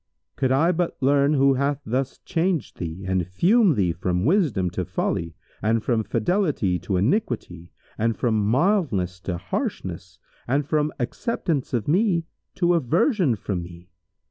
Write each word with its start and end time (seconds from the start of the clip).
Could 0.35 0.51
I 0.51 0.71
but 0.71 0.97
learn 0.99 1.33
who 1.35 1.53
hath 1.53 1.79
thus 1.85 2.17
changed 2.25 2.79
thee 2.79 3.05
and 3.05 3.27
fumed 3.27 3.75
thee 3.75 3.91
from 3.91 4.25
wisdom 4.25 4.71
to 4.71 4.83
folly 4.83 5.35
and 5.61 5.83
from 5.83 6.03
fidelity 6.03 6.79
to 6.79 6.97
iniquity 6.97 7.69
and 7.99 8.17
from 8.17 8.33
mildness 8.49 9.19
to 9.25 9.37
harshness 9.37 10.17
and 10.47 10.65
from 10.67 10.91
acceptation 10.99 11.77
of 11.77 11.87
me 11.87 12.25
to 12.55 12.73
aversion 12.73 13.35
from 13.35 13.61
me! 13.61 13.89